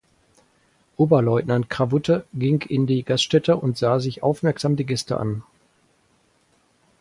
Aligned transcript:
Oberleutnant 0.97 1.69
Krawutte 1.69 2.25
ging 2.33 2.61
in 2.65 2.87
die 2.87 3.03
Gaststätte 3.03 3.55
und 3.57 3.77
sah 3.77 3.99
sich 3.99 4.23
aufmerksam 4.23 4.75
die 4.75 4.87
Gäste 4.87 5.19
an. 5.19 5.43